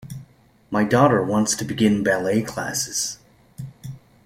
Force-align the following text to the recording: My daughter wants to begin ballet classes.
My 0.71 0.83
daughter 0.83 1.21
wants 1.23 1.53
to 1.55 1.63
begin 1.63 2.01
ballet 2.01 2.41
classes. 2.41 3.19